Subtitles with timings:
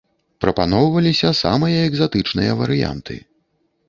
[0.43, 3.19] Прапаноўваліся самыя экзатычныя варыянты.